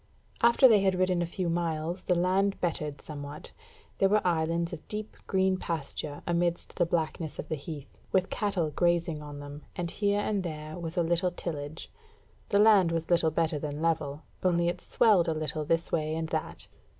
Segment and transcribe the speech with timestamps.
[0.41, 3.51] After they had ridden a few miles the land bettered somewhat;
[3.99, 8.71] there were islands of deep green pasture amidst the blackness of the heath, with cattle
[8.71, 11.91] grazing on them, and here and there was a little tillage:
[12.49, 16.29] the land was little better than level, only it swelled a little this way and
[16.29, 16.65] that.